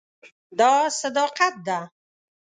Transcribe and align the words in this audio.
دا 0.59 0.71
صداقت 0.99 1.53
ده. 1.67 1.79